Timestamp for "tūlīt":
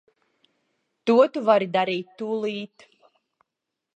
2.21-2.87